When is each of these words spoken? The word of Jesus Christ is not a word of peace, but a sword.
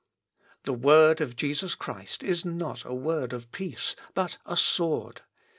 The 0.63 0.73
word 0.73 1.21
of 1.21 1.35
Jesus 1.35 1.75
Christ 1.75 2.23
is 2.23 2.43
not 2.43 2.83
a 2.85 2.91
word 2.95 3.33
of 3.33 3.51
peace, 3.51 3.95
but 4.15 4.39
a 4.47 4.57
sword. 4.57 5.21